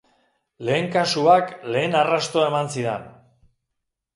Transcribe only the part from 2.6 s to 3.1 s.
zidan.